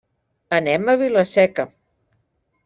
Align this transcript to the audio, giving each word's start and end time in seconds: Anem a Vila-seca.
Anem 0.59 0.89
a 0.93 0.95
Vila-seca. 1.01 1.67